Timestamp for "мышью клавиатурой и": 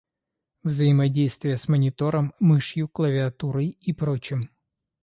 2.39-3.93